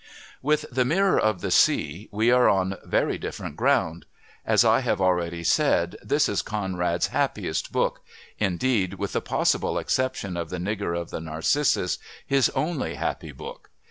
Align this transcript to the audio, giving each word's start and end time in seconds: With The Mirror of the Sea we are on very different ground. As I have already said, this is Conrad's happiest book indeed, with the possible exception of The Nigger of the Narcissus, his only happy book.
With 0.41 0.65
The 0.71 0.83
Mirror 0.83 1.19
of 1.19 1.41
the 1.41 1.51
Sea 1.51 2.09
we 2.11 2.31
are 2.31 2.49
on 2.49 2.77
very 2.83 3.19
different 3.19 3.55
ground. 3.55 4.07
As 4.43 4.65
I 4.65 4.79
have 4.79 4.99
already 4.99 5.43
said, 5.43 5.95
this 6.01 6.27
is 6.27 6.41
Conrad's 6.41 7.09
happiest 7.09 7.71
book 7.71 8.01
indeed, 8.39 8.95
with 8.95 9.13
the 9.13 9.21
possible 9.21 9.77
exception 9.77 10.35
of 10.37 10.49
The 10.49 10.57
Nigger 10.57 10.99
of 10.99 11.11
the 11.11 11.21
Narcissus, 11.21 11.99
his 12.25 12.49
only 12.55 12.95
happy 12.95 13.31
book. 13.31 13.69